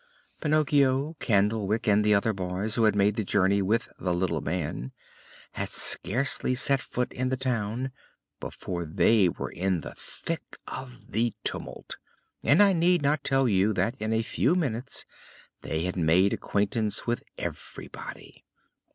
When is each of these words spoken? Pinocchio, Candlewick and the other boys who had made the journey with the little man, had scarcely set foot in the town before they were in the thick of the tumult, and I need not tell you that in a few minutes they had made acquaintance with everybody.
Pinocchio, 0.39 1.15
Candlewick 1.19 1.87
and 1.87 2.03
the 2.03 2.15
other 2.15 2.33
boys 2.33 2.73
who 2.73 2.85
had 2.85 2.95
made 2.95 3.17
the 3.17 3.23
journey 3.23 3.61
with 3.61 3.87
the 3.99 4.11
little 4.15 4.41
man, 4.41 4.93
had 5.51 5.69
scarcely 5.69 6.55
set 6.55 6.81
foot 6.81 7.13
in 7.13 7.29
the 7.29 7.37
town 7.37 7.91
before 8.39 8.83
they 8.83 9.29
were 9.29 9.51
in 9.51 9.81
the 9.81 9.93
thick 9.95 10.57
of 10.67 11.11
the 11.11 11.35
tumult, 11.43 11.97
and 12.41 12.63
I 12.63 12.73
need 12.73 13.03
not 13.03 13.23
tell 13.23 13.47
you 13.47 13.73
that 13.73 13.95
in 14.01 14.11
a 14.11 14.23
few 14.23 14.55
minutes 14.55 15.05
they 15.61 15.83
had 15.83 15.95
made 15.95 16.33
acquaintance 16.33 17.05
with 17.05 17.23
everybody. 17.37 18.43